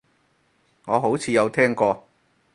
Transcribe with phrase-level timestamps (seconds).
[0.85, 2.07] 我好似有聽過